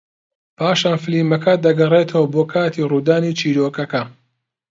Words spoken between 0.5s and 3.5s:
پاشان فیلمەکە دەگەڕێتەوە بۆ کاتی ڕوودانی